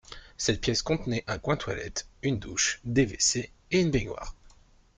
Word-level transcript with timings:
Cette 0.35 0.61
pièce 0.61 0.81
contenait 0.81 1.23
un 1.27 1.37
coin 1.37 1.57
toilette, 1.57 2.07
une 2.23 2.39
douche, 2.39 2.79
des 2.85 3.05
WC 3.05 3.51
et 3.69 3.81
une 3.81 3.91
baignoire. 3.91 4.33